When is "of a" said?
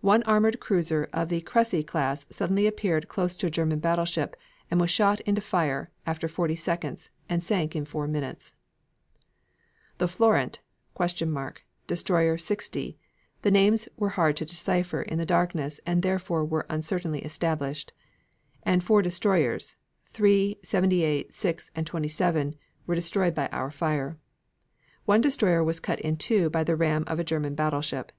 27.06-27.24